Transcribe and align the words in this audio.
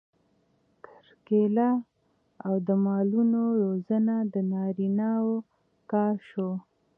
کرکیله 0.83 1.69
او 2.47 2.53
د 2.67 2.69
مالونو 2.85 3.41
روزنه 3.61 4.15
د 4.33 4.35
نارینه 4.51 5.09
وو 5.25 5.37
کار 5.91 6.15
شو. 6.29 6.49